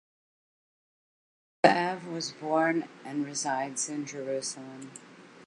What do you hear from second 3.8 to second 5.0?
in Jerusalem.